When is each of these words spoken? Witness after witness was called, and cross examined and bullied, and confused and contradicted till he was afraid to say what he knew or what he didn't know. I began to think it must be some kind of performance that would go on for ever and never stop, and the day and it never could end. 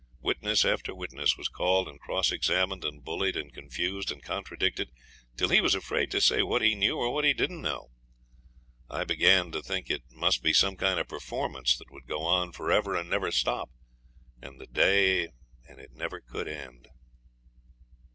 Witness 0.19 0.65
after 0.65 0.95
witness 0.95 1.37
was 1.37 1.47
called, 1.47 1.87
and 1.87 1.99
cross 1.99 2.31
examined 2.31 2.83
and 2.83 3.03
bullied, 3.03 3.35
and 3.37 3.53
confused 3.53 4.09
and 4.11 4.23
contradicted 4.23 4.89
till 5.37 5.49
he 5.49 5.61
was 5.61 5.75
afraid 5.75 6.09
to 6.09 6.19
say 6.19 6.41
what 6.41 6.63
he 6.63 6.73
knew 6.73 6.97
or 6.97 7.13
what 7.13 7.23
he 7.23 7.33
didn't 7.33 7.61
know. 7.61 7.89
I 8.89 9.03
began 9.03 9.51
to 9.51 9.61
think 9.61 9.91
it 9.91 10.01
must 10.09 10.41
be 10.41 10.53
some 10.53 10.75
kind 10.75 10.99
of 10.99 11.07
performance 11.07 11.77
that 11.77 11.91
would 11.91 12.07
go 12.07 12.23
on 12.23 12.51
for 12.51 12.71
ever 12.71 12.95
and 12.95 13.11
never 13.11 13.31
stop, 13.31 13.69
and 14.41 14.59
the 14.59 14.65
day 14.65 15.27
and 15.69 15.77
it 15.79 15.91
never 15.93 16.19
could 16.19 16.47
end. 16.47 16.87